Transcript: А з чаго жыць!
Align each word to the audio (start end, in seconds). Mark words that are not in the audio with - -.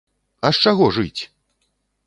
А 0.49 0.51
з 0.57 0.63
чаго 0.69 0.89
жыць! 0.97 1.21